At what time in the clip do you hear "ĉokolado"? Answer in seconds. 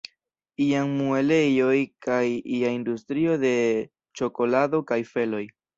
4.21-4.87